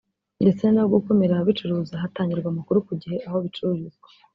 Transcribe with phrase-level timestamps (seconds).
[0.41, 4.07] ndetse no gukumira ababicuruza hatangirwa amakuru ku gihe aho bicururizwa